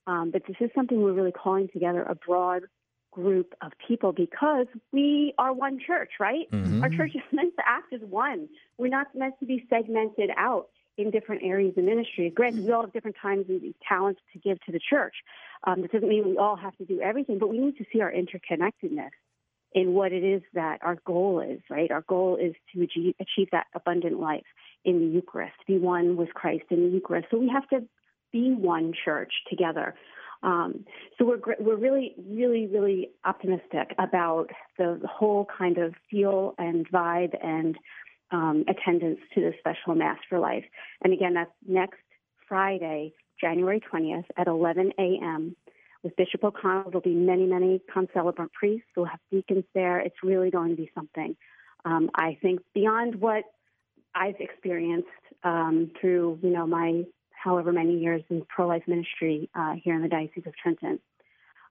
Um, 0.07 0.31
but 0.31 0.43
this 0.47 0.55
is 0.59 0.69
something 0.73 1.01
we're 1.01 1.13
really 1.13 1.31
calling 1.31 1.69
together 1.71 2.03
a 2.03 2.15
broad 2.15 2.63
group 3.11 3.53
of 3.61 3.73
people 3.85 4.13
because 4.13 4.67
we 4.93 5.33
are 5.37 5.53
one 5.53 5.79
church, 5.85 6.11
right? 6.19 6.49
Mm-hmm. 6.51 6.81
Our 6.81 6.89
church 6.89 7.11
is 7.13 7.21
meant 7.31 7.53
to 7.57 7.63
act 7.67 7.93
as 7.93 8.01
one. 8.01 8.47
We're 8.77 8.87
not 8.87 9.07
meant 9.13 9.35
to 9.41 9.45
be 9.45 9.67
segmented 9.69 10.29
out 10.37 10.69
in 10.97 11.11
different 11.11 11.43
areas 11.43 11.77
of 11.77 11.83
ministry. 11.83 12.31
Granted, 12.33 12.65
we 12.65 12.71
all 12.71 12.81
have 12.81 12.93
different 12.93 13.17
times 13.21 13.45
and 13.49 13.73
talents 13.87 14.21
to 14.33 14.39
give 14.39 14.59
to 14.65 14.71
the 14.71 14.79
church. 14.79 15.15
Um, 15.65 15.81
that 15.81 15.91
doesn't 15.91 16.07
mean 16.07 16.27
we 16.27 16.37
all 16.37 16.55
have 16.55 16.75
to 16.77 16.85
do 16.85 17.01
everything, 17.01 17.37
but 17.37 17.49
we 17.49 17.59
need 17.59 17.77
to 17.77 17.85
see 17.91 18.01
our 18.01 18.11
interconnectedness 18.11 19.11
in 19.73 19.93
what 19.93 20.11
it 20.11 20.23
is 20.23 20.41
that 20.53 20.79
our 20.81 20.97
goal 21.05 21.39
is, 21.39 21.61
right? 21.69 21.91
Our 21.91 22.01
goal 22.01 22.37
is 22.41 22.53
to 22.73 22.83
achieve, 22.83 23.47
that 23.51 23.67
abundant 23.73 24.19
life 24.19 24.43
in 24.83 24.99
the 24.99 25.05
Eucharist, 25.05 25.55
be 25.67 25.77
one 25.77 26.17
with 26.17 26.33
Christ 26.33 26.65
in 26.69 26.83
the 26.83 26.89
Eucharist. 26.89 27.27
So 27.31 27.37
we 27.37 27.49
have 27.49 27.67
to 27.69 27.85
be 28.31 28.53
one 28.53 28.93
church 29.05 29.33
together. 29.49 29.95
Um, 30.43 30.85
so 31.17 31.25
we're 31.25 31.55
we're 31.59 31.75
really 31.75 32.15
really 32.27 32.65
really 32.65 33.11
optimistic 33.23 33.93
about 33.99 34.47
the, 34.77 34.99
whole 35.05 35.47
kind 35.55 35.77
of 35.77 35.93
feel 36.09 36.55
and 36.57 36.89
vibe 36.89 37.37
and 37.43 37.77
um, 38.31 38.65
attendance 38.67 39.19
to 39.35 39.41
the 39.41 39.53
special 39.59 39.93
Mass 39.93 40.17
for 40.27 40.39
Life. 40.39 40.65
And 41.03 41.13
again, 41.13 41.35
that's 41.35 41.51
next 41.67 41.99
Friday, 42.47 43.13
January 43.39 43.81
20th 43.93 44.25
at 44.37 44.47
11 44.47 44.93
a.m. 44.97 45.55
With 46.03 46.15
Bishop 46.15 46.43
O'Connell, 46.43 46.85
there'll 46.85 47.01
be 47.01 47.13
many, 47.13 47.45
many 47.45 47.81
concelebrant 47.93 48.51
priests. 48.53 48.87
We'll 48.95 49.05
have 49.05 49.19
deacons 49.31 49.65
there. 49.75 49.99
It's 49.99 50.15
really 50.23 50.49
going 50.49 50.69
to 50.69 50.75
be 50.75 50.91
something. 50.95 51.35
Um, 51.85 52.09
I 52.15 52.37
think 52.41 52.61
beyond 52.73 53.15
what 53.15 53.43
I've 54.15 54.39
experienced 54.39 55.07
um, 55.43 55.91
through, 55.99 56.39
you 56.41 56.49
know, 56.49 56.65
my 56.65 57.03
however 57.31 57.71
many 57.71 57.99
years 57.99 58.21
in 58.29 58.43
pro-life 58.47 58.83
ministry 58.87 59.49
uh, 59.55 59.73
here 59.83 59.95
in 59.95 60.01
the 60.01 60.07
Diocese 60.07 60.43
of 60.45 60.53
Trenton. 60.55 60.99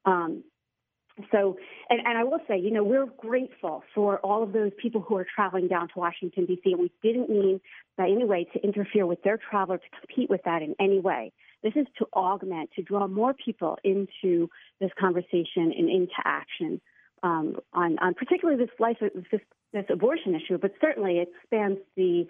Um, 0.05 0.45
so, 1.31 1.59
and, 1.89 2.01
and 2.05 2.17
I 2.17 2.25
will 2.25 2.41
say, 2.49 2.59
you 2.59 2.71
know, 2.71 2.83
we're 2.83 3.07
grateful 3.07 3.83
for 3.95 4.19
all 4.19 4.43
of 4.43 4.53
those 4.53 4.73
people 4.81 5.01
who 5.01 5.17
are 5.17 5.27
traveling 5.35 5.69
down 5.69 5.89
to 5.89 5.95
Washington, 5.97 6.47
D.C., 6.47 6.73
and 6.73 6.81
we 6.81 6.91
didn't 7.03 7.29
mean 7.29 7.61
by 7.97 8.05
any 8.05 8.25
way 8.25 8.47
to 8.53 8.63
interfere 8.63 9.07
with 9.07 9.23
their 9.23 9.39
travel 9.39 9.75
or 9.75 9.79
to 9.79 9.85
compete 10.01 10.31
with 10.31 10.43
that 10.45 10.63
in 10.63 10.75
any 10.81 10.99
way. 10.99 11.33
This 11.63 11.75
is 11.77 11.87
to 11.99 12.07
augment, 12.15 12.71
to 12.77 12.83
draw 12.83 13.07
more 13.07 13.35
people 13.35 13.79
into 13.85 14.49
this 14.81 14.91
conversation 14.99 15.73
and 15.77 15.89
into 15.91 16.15
action 16.25 16.81
um, 17.23 17.57
on, 17.73 17.99
on 17.99 18.15
particularly 18.15 18.59
this 18.65 18.75
life, 18.79 18.97
this, 19.01 19.41
this 19.73 19.85
abortion 19.91 20.35
issue, 20.35 20.59
but 20.59 20.73
certainly 20.81 21.19
it 21.19 21.29
the 21.97 22.27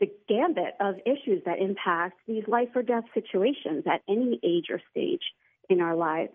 the 0.00 0.10
gambit 0.28 0.74
of 0.80 0.94
issues 1.04 1.42
that 1.44 1.58
impact 1.58 2.18
these 2.26 2.42
life 2.48 2.68
or 2.74 2.82
death 2.82 3.04
situations 3.12 3.84
at 3.86 4.00
any 4.08 4.40
age 4.42 4.66
or 4.70 4.80
stage 4.90 5.20
in 5.68 5.82
our 5.82 5.94
lives. 5.94 6.32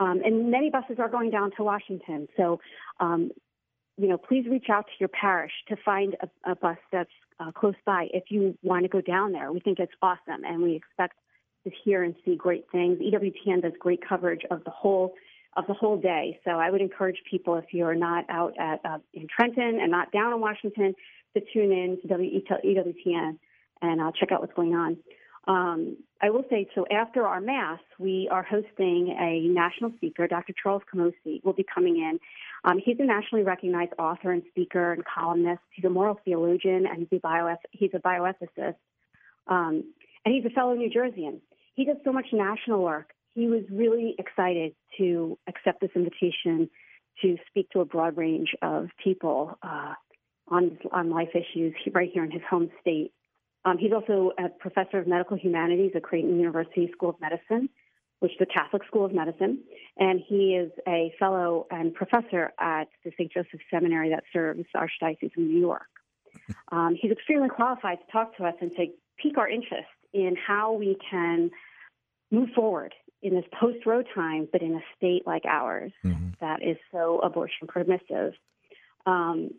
Um, 0.00 0.20
and 0.24 0.50
many 0.50 0.70
buses 0.70 0.96
are 0.98 1.08
going 1.08 1.30
down 1.30 1.52
to 1.56 1.62
Washington. 1.62 2.26
So, 2.36 2.60
um, 2.98 3.30
you 3.96 4.08
know, 4.08 4.18
please 4.18 4.46
reach 4.50 4.66
out 4.68 4.86
to 4.86 4.92
your 4.98 5.08
parish 5.08 5.52
to 5.68 5.76
find 5.84 6.16
a, 6.20 6.50
a 6.50 6.56
bus 6.56 6.78
that's 6.92 7.08
uh, 7.38 7.52
close 7.52 7.76
by 7.86 8.08
if 8.12 8.24
you 8.28 8.58
want 8.62 8.82
to 8.82 8.88
go 8.88 9.00
down 9.00 9.32
there. 9.32 9.52
We 9.52 9.60
think 9.60 9.78
it's 9.78 9.92
awesome, 10.02 10.44
and 10.44 10.62
we 10.62 10.74
expect 10.74 11.16
to 11.66 11.72
hear 11.84 12.02
and 12.02 12.14
see 12.24 12.36
great 12.36 12.64
things. 12.70 12.98
EWTN 12.98 13.62
does 13.62 13.72
great 13.78 14.00
coverage 14.06 14.42
of 14.50 14.64
the 14.64 14.70
whole 14.70 15.14
of 15.56 15.66
the 15.66 15.74
whole 15.74 15.98
day. 15.98 16.38
So 16.44 16.52
I 16.52 16.70
would 16.70 16.82
encourage 16.82 17.16
people 17.30 17.56
if 17.56 17.64
you're 17.72 17.94
not 17.94 18.24
out 18.28 18.54
at 18.58 18.80
uh, 18.84 18.98
in 19.14 19.26
Trenton 19.34 19.80
and 19.80 19.90
not 19.90 20.12
down 20.12 20.32
in 20.32 20.40
Washington 20.40 20.94
to 21.34 21.42
tune 21.52 21.72
in 21.72 21.98
to 22.02 22.14
EWTN 22.14 23.38
and 23.82 24.00
uh, 24.00 24.12
check 24.18 24.32
out 24.32 24.40
what's 24.40 24.54
going 24.54 24.74
on. 24.74 24.98
Um, 25.48 25.96
I 26.20 26.30
will 26.30 26.44
say, 26.50 26.68
so 26.74 26.86
after 26.90 27.24
our 27.26 27.40
Mass, 27.40 27.78
we 27.98 28.28
are 28.32 28.42
hosting 28.42 29.16
a 29.18 29.48
national 29.48 29.92
speaker. 29.96 30.26
Dr. 30.26 30.52
Charles 30.60 30.82
Camosy 30.92 31.44
will 31.44 31.52
be 31.52 31.64
coming 31.72 31.96
in. 31.96 32.18
Um, 32.64 32.80
he's 32.84 32.96
a 32.98 33.04
nationally 33.04 33.44
recognized 33.44 33.92
author 33.98 34.32
and 34.32 34.42
speaker 34.48 34.92
and 34.92 35.04
columnist. 35.04 35.60
He's 35.70 35.84
a 35.84 35.90
moral 35.90 36.18
theologian 36.24 36.86
and 36.86 37.06
he's 37.08 37.20
a, 37.22 37.56
he's 37.70 37.90
a 37.94 37.98
bioethicist. 37.98 38.74
Um, 39.46 39.84
and 40.24 40.34
he's 40.34 40.44
a 40.44 40.50
fellow 40.50 40.74
New 40.74 40.90
Jerseyan. 40.90 41.38
He 41.76 41.84
does 41.84 41.98
so 42.04 42.12
much 42.12 42.26
national 42.32 42.82
work. 42.82 43.10
He 43.34 43.46
was 43.46 43.62
really 43.70 44.16
excited 44.18 44.74
to 44.98 45.38
accept 45.46 45.80
this 45.82 45.90
invitation 45.94 46.70
to 47.22 47.36
speak 47.48 47.70
to 47.70 47.80
a 47.80 47.84
broad 47.84 48.16
range 48.16 48.54
of 48.62 48.88
people 49.02 49.58
uh, 49.62 49.92
on 50.48 50.78
on 50.90 51.10
life 51.10 51.30
issues 51.34 51.74
right 51.92 52.10
here 52.12 52.24
in 52.24 52.30
his 52.30 52.42
home 52.48 52.70
state. 52.80 53.12
Um, 53.66 53.78
he's 53.78 53.92
also 53.92 54.32
a 54.38 54.48
professor 54.48 54.98
of 54.98 55.06
medical 55.06 55.36
humanities 55.36 55.92
at 55.94 56.02
Creighton 56.02 56.38
University 56.38 56.90
School 56.92 57.10
of 57.10 57.20
Medicine, 57.20 57.68
which 58.20 58.32
is 58.32 58.38
a 58.40 58.46
Catholic 58.46 58.82
School 58.86 59.04
of 59.04 59.12
Medicine, 59.12 59.58
and 59.98 60.20
he 60.26 60.54
is 60.54 60.70
a 60.88 61.12
fellow 61.18 61.66
and 61.70 61.92
professor 61.92 62.52
at 62.58 62.88
the 63.04 63.10
St. 63.18 63.30
Joseph 63.32 63.60
Seminary 63.70 64.10
that 64.10 64.24
serves 64.32 64.60
the 64.72 64.78
Archdiocese 64.78 65.36
of 65.36 65.36
New 65.36 65.58
York. 65.58 65.88
Um, 66.70 66.96
he's 66.98 67.10
extremely 67.10 67.48
qualified 67.48 67.98
to 67.98 68.12
talk 68.12 68.36
to 68.36 68.44
us 68.44 68.54
and 68.60 68.70
to 68.76 68.86
pique 69.18 69.36
our 69.36 69.48
interest 69.48 69.88
in 70.12 70.36
how 70.36 70.72
we 70.72 70.96
can 71.10 71.50
move 72.36 72.50
forward 72.54 72.94
in 73.22 73.34
this 73.34 73.44
post 73.58 73.84
Roe 73.86 74.02
time, 74.14 74.48
but 74.52 74.62
in 74.62 74.74
a 74.74 74.80
state 74.96 75.26
like 75.26 75.44
ours 75.44 75.92
mm-hmm. 76.04 76.28
that 76.40 76.62
is 76.62 76.76
so 76.92 77.18
abortion 77.20 77.66
permissive. 77.66 78.34
Um, 79.06 79.50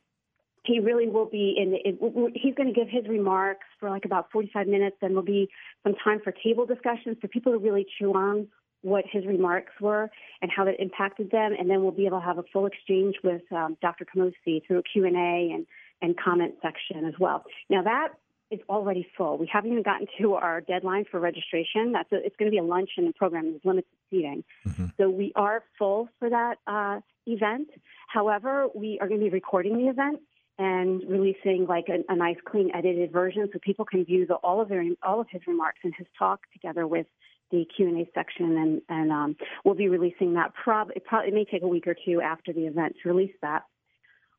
he 0.64 0.80
really 0.80 1.08
will 1.08 1.26
be 1.26 1.56
in. 1.58 1.74
It, 1.74 2.34
he's 2.36 2.54
going 2.56 2.74
to 2.74 2.78
give 2.78 2.90
his 2.90 3.08
remarks 3.08 3.66
for 3.80 3.90
like 3.90 4.06
about 4.06 4.30
45 4.32 4.68
minutes. 4.68 4.98
Then 5.02 5.12
there'll 5.12 5.24
be 5.24 5.50
some 5.84 5.96
time 6.04 6.20
for 6.24 6.34
table 6.44 6.66
discussions 6.66 7.18
for 7.22 7.28
people 7.30 7.54
to 7.54 7.58
really 7.58 7.86
chew 7.98 8.14
on 8.14 8.48
what 8.82 9.06
his 9.10 9.26
remarks 9.26 9.72
were 9.82 10.10
and 10.42 10.52
how 10.52 10.66
that 10.66 10.80
impacted 10.80 11.32
them. 11.32 11.54
And 11.58 11.70
then 11.70 11.82
we'll 11.82 11.92
be 11.92 12.06
able 12.06 12.20
to 12.20 12.26
have 12.26 12.38
a 12.38 12.44
full 12.54 12.66
exchange 12.66 13.16
with 13.24 13.42
um, 13.52 13.78
Dr. 13.82 14.06
Camosy 14.06 14.66
through 14.68 14.80
a 14.80 14.84
Q&A 14.84 15.52
and, 15.54 15.66
and 16.02 16.16
comment 16.18 16.56
section 16.62 17.06
as 17.06 17.14
well. 17.20 17.44
Now 17.70 17.84
that 17.84 18.10
is 18.50 18.60
already 18.70 19.08
full. 19.18 19.38
We 19.38 19.50
haven't 19.52 19.72
even 19.72 19.84
gotten 19.84 20.08
to 20.22 20.36
our 20.36 20.62
deadline 20.62 21.06
for 21.10 21.20
registration. 21.20 21.92
That's 21.92 22.12
a, 22.12 22.26
it's 22.26 22.36
going 22.38 22.50
to 22.50 22.52
be 22.52 22.60
a 22.60 22.64
luncheon 22.64 23.12
program 23.14 23.54
with 23.54 23.66
limited 23.66 23.90
seating. 24.10 24.44
Mm-hmm. 24.66 24.86
So 24.98 25.10
we 25.10 25.34
are 25.36 25.64
full 25.78 26.08
for 26.20 26.30
that 26.30 26.58
uh, 26.66 27.02
event. 27.26 27.70
However, 28.08 28.68
we 28.74 29.00
are 29.02 29.08
going 29.08 29.20
to 29.20 29.26
be 29.26 29.30
recording 29.30 29.78
the 29.78 29.90
event 29.90 30.22
and 30.60 31.04
releasing 31.08 31.66
like 31.68 31.88
a, 31.90 32.12
a, 32.12 32.16
nice 32.16 32.38
clean 32.46 32.72
edited 32.74 33.12
version 33.12 33.48
so 33.52 33.60
people 33.60 33.86
can 33.86 34.04
view 34.06 34.26
the, 34.26 34.36
all 34.36 34.60
of 34.60 34.70
their 34.70 34.84
all 35.04 35.22
of 35.22 35.28
his 35.30 35.42
remarks 35.46 35.80
and 35.84 35.94
his 35.98 36.08
talk 36.18 36.40
together 36.52 36.88
with 36.88 37.06
the 37.52 37.66
Q&A 37.76 38.10
section 38.16 38.58
and 38.58 38.82
and 38.90 39.12
um, 39.12 39.36
we'll 39.64 39.76
be 39.76 39.88
releasing 39.88 40.34
that 40.34 40.54
prob 40.56 40.90
it 40.96 41.06
probably 41.06 41.28
it 41.30 41.34
may 41.34 41.46
take 41.46 41.62
a 41.62 41.68
week 41.68 41.86
or 41.86 41.96
two 42.06 42.22
after 42.22 42.54
the 42.54 42.66
event 42.66 42.96
to 43.04 43.10
release 43.10 43.36
that 43.42 43.64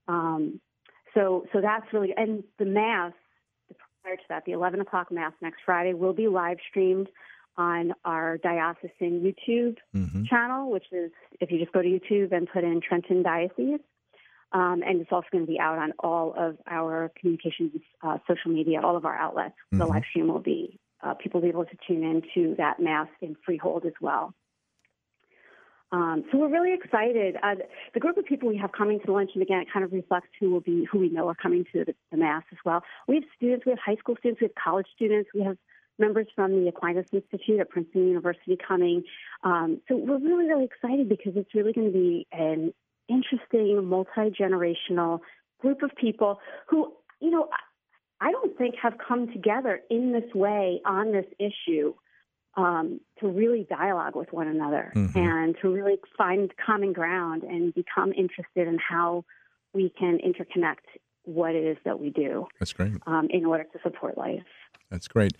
um, 0.08 0.60
so 1.14 1.46
so 1.52 1.60
that's 1.60 1.86
really 1.92 2.12
and 2.16 2.42
the 2.58 2.64
mass 2.64 3.12
prior 4.08 4.16
to 4.16 4.22
that 4.28 4.44
the 4.46 4.52
11 4.52 4.80
o'clock 4.80 5.12
mass 5.12 5.32
next 5.42 5.60
Friday 5.64 5.92
will 5.92 6.12
be 6.12 6.28
live 6.28 6.58
streamed 6.68 7.08
on 7.56 7.92
our 8.04 8.38
diocesan 8.38 9.20
YouTube 9.20 9.76
mm-hmm. 9.94 10.24
channel 10.24 10.70
which 10.70 10.86
is 10.92 11.10
if 11.40 11.50
you 11.50 11.58
just 11.58 11.72
go 11.72 11.82
to 11.82 11.88
YouTube 11.88 12.32
and 12.32 12.48
put 12.50 12.64
in 12.64 12.80
Trenton 12.80 13.22
Diocese 13.22 13.80
um, 14.52 14.82
and 14.86 15.00
it's 15.00 15.12
also 15.12 15.26
going 15.30 15.44
to 15.44 15.50
be 15.50 15.60
out 15.60 15.78
on 15.78 15.92
all 15.98 16.32
of 16.34 16.56
our 16.66 17.12
communications, 17.20 17.72
uh, 18.02 18.16
social 18.26 18.50
media, 18.50 18.80
all 18.80 18.96
of 18.96 19.04
our 19.04 19.14
outlets. 19.14 19.54
Mm-hmm. 19.66 19.78
The 19.78 19.86
live 19.86 20.04
stream 20.08 20.28
will 20.28 20.38
be, 20.38 20.80
uh, 21.02 21.12
people 21.12 21.42
will 21.42 21.48
be 21.48 21.50
able 21.50 21.66
to 21.66 21.76
tune 21.86 22.02
in 22.02 22.22
to 22.32 22.54
that 22.56 22.80
mass 22.80 23.08
in 23.20 23.36
freehold 23.44 23.84
as 23.84 23.92
well. 24.00 24.32
Um, 25.90 26.24
so 26.30 26.38
we're 26.38 26.50
really 26.50 26.74
excited. 26.74 27.36
Uh, 27.42 27.56
the 27.94 28.00
group 28.00 28.16
of 28.18 28.26
people 28.26 28.48
we 28.48 28.58
have 28.58 28.72
coming 28.72 29.00
to 29.00 29.06
the 29.06 29.12
luncheon 29.12 29.40
again, 29.40 29.60
it 29.60 29.68
kind 29.72 29.84
of 29.84 29.92
reflects 29.92 30.28
who 30.38 30.50
will 30.50 30.60
be, 30.60 30.86
who 30.90 30.98
we 30.98 31.08
know 31.08 31.28
are 31.28 31.34
coming 31.34 31.64
to 31.72 31.84
the, 31.84 31.94
the 32.10 32.16
mass 32.18 32.42
as 32.52 32.58
well. 32.64 32.82
We 33.06 33.16
have 33.16 33.24
students, 33.36 33.64
we 33.64 33.72
have 33.72 33.78
high 33.78 33.96
school 33.96 34.16
students, 34.18 34.40
we 34.40 34.46
have 34.46 34.54
college 34.62 34.86
students, 34.94 35.30
we 35.34 35.42
have 35.42 35.56
members 35.98 36.26
from 36.34 36.52
the 36.52 36.68
Aquinas 36.68 37.06
Institute 37.12 37.60
at 37.60 37.70
Princeton 37.70 38.08
University 38.08 38.56
coming. 38.56 39.02
Um, 39.42 39.80
so 39.88 39.96
we're 39.96 40.18
really, 40.18 40.46
really 40.46 40.64
excited 40.64 41.08
because 41.08 41.32
it's 41.36 41.54
really 41.54 41.72
going 41.72 41.90
to 41.90 41.98
be 41.98 42.26
an 42.32 42.72
interesting, 43.08 43.84
multi 43.84 44.30
generational 44.38 45.20
group 45.60 45.82
of 45.82 45.90
people 45.96 46.38
who, 46.68 46.92
you 47.20 47.30
know, 47.30 47.48
I 48.20 48.32
don't 48.32 48.56
think 48.58 48.74
have 48.82 48.94
come 49.06 49.32
together 49.32 49.80
in 49.90 50.12
this 50.12 50.34
way 50.34 50.80
on 50.84 51.12
this 51.12 51.26
issue 51.38 51.94
um, 52.58 53.00
to 53.20 53.28
really 53.28 53.66
dialogue 53.70 54.16
with 54.16 54.32
one 54.32 54.48
another 54.48 54.92
mm-hmm. 54.94 55.16
and 55.16 55.56
to 55.62 55.72
really 55.72 55.96
find 56.16 56.52
common 56.64 56.92
ground 56.92 57.44
and 57.44 57.72
become 57.72 58.12
interested 58.12 58.66
in 58.66 58.78
how 58.78 59.24
we 59.72 59.92
can 59.96 60.18
interconnect 60.18 60.98
what 61.22 61.54
it 61.54 61.64
is 61.64 61.76
that 61.84 62.00
we 62.00 62.10
do. 62.10 62.46
That's 62.58 62.72
great. 62.72 62.94
Um, 63.06 63.28
in 63.30 63.46
order 63.46 63.64
to 63.64 63.78
support 63.82 64.18
life. 64.18 64.42
That's 64.90 65.06
great. 65.06 65.32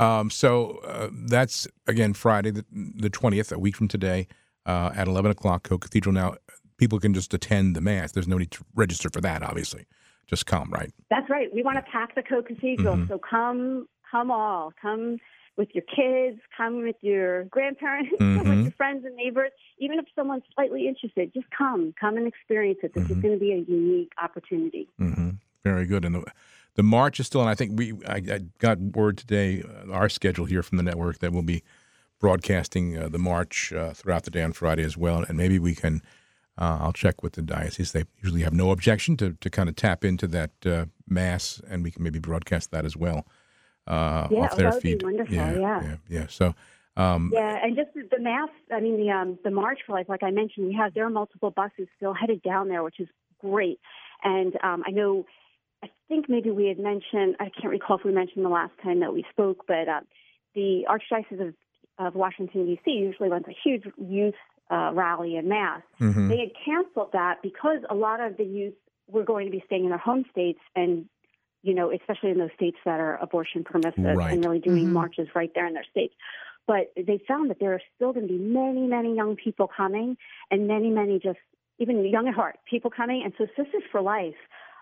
Um, 0.00 0.30
so 0.30 0.78
uh, 0.84 1.10
that's 1.12 1.68
again 1.86 2.14
Friday, 2.14 2.52
the, 2.52 2.64
20th, 3.10 3.52
a 3.52 3.58
week 3.58 3.76
from 3.76 3.88
today, 3.88 4.28
uh, 4.64 4.92
at 4.94 5.08
11 5.08 5.30
o'clock, 5.32 5.64
Co 5.64 5.76
Cathedral. 5.76 6.14
Now, 6.14 6.36
people 6.78 7.00
can 7.00 7.12
just 7.12 7.34
attend 7.34 7.76
the 7.76 7.80
mass. 7.80 8.12
There's 8.12 8.28
no 8.28 8.38
need 8.38 8.52
to 8.52 8.64
register 8.74 9.10
for 9.12 9.20
that, 9.20 9.42
obviously. 9.42 9.86
Just 10.28 10.46
come, 10.46 10.70
right? 10.70 10.92
That's 11.10 11.28
right. 11.28 11.52
We 11.52 11.62
want 11.62 11.84
to 11.84 11.90
pack 11.90 12.14
the 12.14 12.22
Co 12.22 12.42
Cathedral. 12.42 12.96
Mm-hmm. 12.96 13.08
So 13.08 13.18
come, 13.18 13.88
come 14.12 14.30
all. 14.30 14.72
Come 14.80 15.18
with 15.56 15.68
your 15.74 15.84
kids, 15.84 16.40
come 16.56 16.82
with 16.82 16.96
your 17.00 17.44
grandparents, 17.44 18.12
mm-hmm. 18.12 18.36
come 18.36 18.48
with 18.48 18.52
mm-hmm. 18.52 18.62
your 18.62 18.72
friends 18.72 19.04
and 19.04 19.16
neighbors. 19.16 19.50
Even 19.78 19.98
if 19.98 20.04
someone's 20.14 20.44
slightly 20.54 20.86
interested, 20.86 21.32
just 21.34 21.46
come. 21.56 21.94
Come 21.98 22.16
and 22.16 22.28
experience 22.28 22.78
it. 22.82 22.94
This 22.94 23.04
mm-hmm. 23.04 23.12
is 23.14 23.18
going 23.18 23.34
to 23.34 23.40
be 23.40 23.52
a 23.52 23.58
unique 23.58 24.12
opportunity. 24.22 24.88
Mm-hmm. 25.00 25.30
Very 25.64 25.86
good. 25.86 26.04
And 26.04 26.14
the, 26.14 26.24
the 26.74 26.82
march 26.82 27.18
is 27.18 27.26
still, 27.26 27.40
and 27.40 27.50
I 27.50 27.54
think 27.54 27.78
we 27.78 27.94
I, 28.06 28.16
I 28.16 28.40
got 28.58 28.78
word 28.78 29.18
today, 29.18 29.62
uh, 29.62 29.92
our 29.92 30.08
schedule 30.08 30.44
here 30.44 30.62
from 30.62 30.76
the 30.76 30.84
network, 30.84 31.18
that 31.18 31.32
we'll 31.32 31.42
be 31.42 31.62
broadcasting 32.20 32.96
uh, 32.96 33.08
the 33.08 33.18
march 33.18 33.72
uh, 33.72 33.92
throughout 33.92 34.24
the 34.24 34.30
day 34.30 34.42
on 34.42 34.52
Friday 34.52 34.84
as 34.84 34.96
well. 34.96 35.24
And 35.28 35.36
maybe 35.36 35.58
we 35.58 35.74
can– 35.74 36.02
uh, 36.58 36.78
I'll 36.80 36.92
check 36.92 37.22
with 37.22 37.32
the 37.32 37.42
diocese. 37.42 37.92
They 37.92 38.04
usually 38.22 38.42
have 38.42 38.52
no 38.52 38.70
objection 38.70 39.16
to, 39.16 39.36
to 39.40 39.50
kind 39.50 39.68
of 39.68 39.76
tap 39.76 40.04
into 40.04 40.26
that 40.28 40.50
uh, 40.66 40.84
mass, 41.08 41.62
and 41.68 41.82
we 41.82 41.90
can 41.90 42.02
maybe 42.02 42.18
broadcast 42.18 42.70
that 42.72 42.84
as 42.84 42.96
well 42.96 43.26
uh, 43.86 44.28
yeah, 44.30 44.40
off 44.40 44.56
their 44.56 44.72
feed. 44.72 45.02
wonderful. 45.02 45.34
Yeah, 45.34 45.52
yeah, 45.54 45.82
yeah, 45.82 45.96
yeah. 46.08 46.26
So 46.28 46.54
Um, 46.96 47.30
yeah, 47.32 47.58
and 47.62 47.74
just 47.74 47.90
the 47.94 48.18
mass. 48.20 48.50
I 48.70 48.80
mean, 48.80 48.98
the 48.98 49.10
um, 49.10 49.38
the 49.44 49.50
March 49.50 49.80
for 49.86 49.92
Life, 49.96 50.08
like 50.08 50.22
I 50.22 50.30
mentioned, 50.30 50.66
we 50.66 50.74
have 50.74 50.92
there 50.94 51.06
are 51.06 51.10
multiple 51.10 51.50
buses 51.50 51.88
still 51.96 52.12
headed 52.14 52.42
down 52.42 52.68
there, 52.68 52.82
which 52.82 53.00
is 53.00 53.08
great. 53.40 53.80
And 54.22 54.54
um, 54.62 54.84
I 54.86 54.90
know, 54.90 55.24
I 55.82 55.88
think 56.08 56.28
maybe 56.28 56.50
we 56.50 56.66
had 56.66 56.78
mentioned. 56.78 57.36
I 57.40 57.50
can't 57.50 57.72
recall 57.72 57.98
if 57.98 58.04
we 58.04 58.12
mentioned 58.12 58.44
the 58.44 58.50
last 58.50 58.72
time 58.82 59.00
that 59.00 59.12
we 59.12 59.24
spoke, 59.30 59.64
but 59.66 59.88
uh, 59.88 60.00
the 60.54 60.82
Archdiocese 60.88 61.40
of, 61.48 61.54
of 61.98 62.14
Washington 62.14 62.66
D.C. 62.66 62.90
usually 62.90 63.28
runs 63.30 63.46
a 63.48 63.56
huge 63.64 63.84
youth 63.98 64.34
uh, 64.70 64.90
rally 64.92 65.36
in 65.36 65.48
mass. 65.48 65.82
mhm. 66.00 66.28
They 66.28 66.38
had 66.38 66.50
canceled 66.64 67.12
that 67.12 67.42
because 67.42 67.78
a 67.90 67.94
lot 67.94 68.20
of 68.20 68.36
the 68.36 68.44
youth 68.44 68.74
were 69.08 69.24
going 69.24 69.46
to 69.46 69.50
be 69.52 69.62
staying 69.66 69.84
in 69.84 69.90
their 69.90 69.98
home 69.98 70.24
states 70.30 70.60
and 70.76 71.06
you 71.62 71.74
know, 71.74 71.90
especially 71.92 72.30
in 72.30 72.38
those 72.38 72.52
states 72.56 72.76
that 72.84 72.98
are 73.00 73.16
abortion 73.22 73.62
permissive 73.64 74.04
Right. 74.16 74.32
and 74.34 74.44
really 74.44 74.58
doing 74.58 74.86
Mhm. 74.86 74.92
marches 74.92 75.28
right 75.34 75.50
there 75.54 75.66
in 75.66 75.74
their 75.74 75.84
states. 75.84 76.14
But 76.66 76.92
they 76.96 77.18
found 77.18 77.50
that 77.50 77.58
there 77.60 77.72
are 77.72 77.80
still 77.94 78.12
going 78.12 78.26
to 78.26 78.32
be 78.32 78.38
many, 78.38 78.86
many 78.86 79.14
young 79.14 79.36
people 79.36 79.68
coming 79.68 80.16
and 80.50 80.66
many, 80.68 80.90
many 80.90 81.18
just 81.18 81.38
even 81.78 82.04
young 82.04 82.28
at 82.28 82.34
heart 82.34 82.58
people 82.64 82.90
coming. 82.90 83.22
And 83.24 83.32
so 83.38 83.46
Sisters 83.56 83.82
for 83.90 84.00
Life 84.00 84.36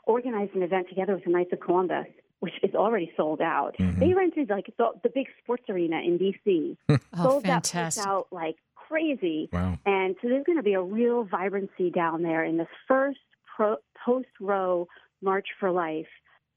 organized 0.05 0.55
an 0.55 0.63
event 0.63 0.89
together 0.89 1.15
with 1.15 1.25
the 1.25 1.31
Knights 1.31 1.53
of 1.53 1.61
Columbus, 1.61 2.07
which 2.41 2.53
is 2.63 2.75
already 2.75 3.13
sold 3.17 3.41
out. 3.41 3.77
Mhm. 3.79 3.99
They 3.99 4.13
rented 4.15 4.51
like 4.51 4.67
the, 4.77 4.91
the 5.03 5.09
big 5.11 5.27
sports 5.43 5.65
arena 5.69 6.01
in 6.01 6.19
D.C. 6.19 6.77
Oh, 7.15 7.31
sold 7.31 7.45
that 7.45 7.75
out 8.07 8.27
like 8.33 8.57
crazy. 8.75 9.49
Wow. 9.53 9.79
And 9.87 10.17
so 10.21 10.29
there's 10.29 10.45
going 10.45 10.59
to 10.59 10.63
be 10.65 10.75
a 10.75 10.83
real 10.83 11.25
vibrancy 11.25 11.91
down 11.91 12.23
there 12.23 12.43
in 12.45 12.57
this 12.57 12.69
first 12.89 13.21
pro, 13.57 13.77
post 14.05 14.29
Roe 14.41 14.89
March 15.23 15.49
for 15.59 15.71
Life. 15.71 16.09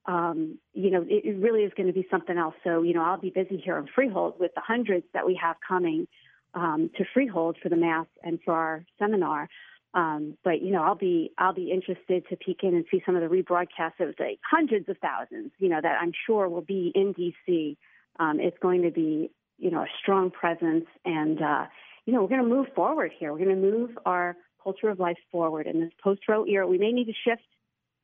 Um, 0.06 0.60
you 0.74 0.92
know, 0.92 1.06
it, 1.08 1.38
really 1.38 1.62
is 1.62 1.72
going 1.76 1.88
to 1.88 1.94
be 1.94 2.06
something 2.12 2.38
else. 2.38 2.56
So, 2.64 2.82
you 2.82 2.94
know, 2.94 3.04
I'll 3.04 3.20
be 3.20 3.30
busy 3.30 3.58
here 3.58 3.78
in 3.78 3.88
Freehold 3.94 4.36
with 4.40 4.52
the 4.54 4.62
hundreds 4.62 5.06
that 5.14 5.26
we 5.26 5.40
have 5.42 5.56
coming 5.66 6.08
um, 6.54 6.90
to 6.98 7.06
Freehold 7.14 7.58
for 7.62 7.70
the 7.70 7.78
Mass 7.78 8.08
and 8.22 8.40
for 8.44 8.54
our 8.54 8.86
seminar. 9.00 9.48
Um, 9.94 10.38
but 10.44 10.62
you 10.62 10.72
know, 10.72 10.82
I'll 10.82 10.96
be 10.96 11.32
I'll 11.38 11.54
be 11.54 11.72
interested 11.72 12.28
to 12.30 12.36
peek 12.36 12.60
in 12.64 12.74
and 12.74 12.86
see 12.90 13.02
some 13.06 13.16
of 13.16 13.22
the 13.22 13.28
rebroadcasts 13.28 14.00
of 14.00 14.16
the 14.18 14.36
hundreds 14.50 14.90
of 14.90 14.98
thousands. 14.98 15.52
You 15.60 15.70
know, 15.70 15.80
that 15.82 15.98
I'm 16.02 16.14
sure 16.26 16.50
will 16.50 16.62
be 16.62 16.92
in 16.96 17.14
DC. 17.14 17.78
Um, 18.20 18.40
it's 18.40 18.58
going 18.60 18.82
to 18.84 18.92
be 18.92 19.30
you 19.60 19.70
know 19.70 19.82
a 19.82 19.88
strong 20.02 20.32
presence, 20.32 20.86
and 21.06 21.42
uh, 21.42 21.66
you 22.06 22.14
know 22.14 22.24
we're 22.24 22.30
going 22.30 22.42
to 22.42 22.48
move 22.48 22.68
forward 22.76 23.12
here. 23.18 23.32
We're 23.32 23.46
going 23.46 23.62
to 23.62 23.72
move 23.72 23.92
our 24.06 24.36
culture 24.64 24.90
of 24.90 25.00
life 25.00 25.18
forward 25.32 25.68
in 25.68 25.80
this 25.80 25.92
post-Roe 26.04 26.46
era. 26.46 26.66
We 26.66 26.78
may 26.78 26.92
need 26.92 27.06
to 27.06 27.14
shift 27.28 27.44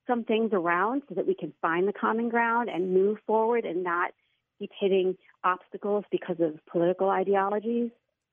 some 0.09 0.23
things 0.23 0.49
around 0.53 1.03
so 1.07 1.15
that 1.15 1.27
we 1.27 1.35
can 1.35 1.53
find 1.61 1.87
the 1.87 1.93
common 1.93 2.29
ground 2.29 2.69
and 2.69 2.93
move 2.93 3.19
forward 3.27 3.63
and 3.63 3.83
not 3.83 4.11
keep 4.57 4.71
hitting 4.77 5.15
obstacles 5.43 6.03
because 6.11 6.37
of 6.39 6.59
political 6.65 7.09
ideologies. 7.09 7.91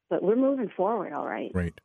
But 0.08 0.22
we're 0.22 0.36
moving 0.36 0.70
forward, 0.76 1.12
all 1.12 1.26
right. 1.26 1.52
Great. 1.52 1.80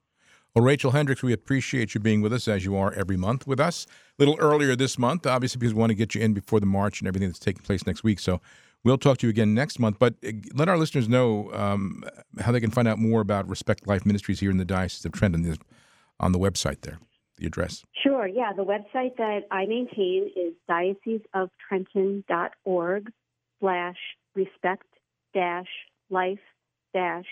Well, 0.56 0.66
Rachel 0.66 0.92
Hendricks, 0.92 1.24
we 1.24 1.34
appreciate 1.34 1.94
you 1.94 2.02
being 2.02 2.22
with 2.22 2.34
us 2.34 2.48
as 2.48 2.66
you 2.66 2.76
are 2.76 2.94
every 2.94 3.18
month 3.18 3.48
with 3.48 3.60
us. 3.60 3.88
A 3.88 4.22
little 4.22 4.36
earlier 4.40 4.76
this 4.76 4.98
month, 4.98 5.26
obviously, 5.26 5.60
because 5.60 5.74
we 5.74 5.80
want 5.80 5.92
to 5.92 5.96
get 5.96 6.14
you 6.14 6.22
in 6.22 6.34
before 6.34 6.60
the 6.60 6.66
march 6.66 7.00
and 7.00 7.08
everything 7.08 7.30
that's 7.30 7.40
taking 7.40 7.64
place 7.64 7.86
next 7.88 8.04
week. 8.04 8.20
So 8.20 8.42
we'll 8.84 8.98
talk 8.98 9.18
to 9.20 9.28
you 9.28 9.32
again 9.32 9.54
next 9.54 9.80
month. 9.80 9.98
But 9.98 10.16
uh, 10.28 10.32
let 10.54 10.68
our 10.68 10.78
listeners 10.78 11.08
know 11.08 11.52
um, 11.54 12.04
how 12.40 12.52
they 12.52 12.60
can 12.60 12.72
find 12.72 12.88
out 12.88 13.00
more 13.00 13.22
about 13.22 13.48
Respect 13.48 13.88
Life 13.88 14.06
Ministries 14.06 14.40
here 14.40 14.52
in 14.52 14.58
the 14.58 14.66
Diocese 14.66 15.06
of 15.06 15.14
Trenton 15.14 15.58
on 16.20 16.32
the 16.32 16.40
website 16.40 16.82
there, 16.82 17.00
the 17.42 17.48
address. 17.48 17.84
Sure, 18.04 18.28
yeah. 18.28 18.54
The 18.56 18.64
website 18.64 19.18
that 19.18 19.42
I 19.52 19.66
maintain 19.66 20.30
is 20.36 20.54
dioceseoftrenton.org 20.70 23.12
slash 23.60 23.98
respect 24.36 24.86
dash 25.34 25.68
life 26.10 26.40
dash 26.94 27.26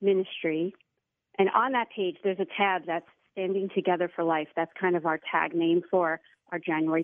ministry. 0.00 0.72
And 1.38 1.50
on 1.50 1.72
that 1.72 1.88
page, 1.94 2.16
there's 2.22 2.38
a 2.38 2.46
tab 2.56 2.86
that's 2.86 3.04
Standing 3.32 3.68
Together 3.74 4.08
for 4.14 4.22
Life. 4.22 4.46
That's 4.54 4.70
kind 4.80 4.94
of 4.96 5.04
our 5.06 5.18
tag 5.32 5.52
name 5.54 5.82
for 5.90 6.20
our 6.52 6.60
January 6.60 7.02